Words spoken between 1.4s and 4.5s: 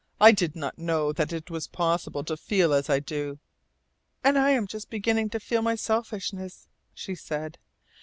was possible to feel as I do." "And I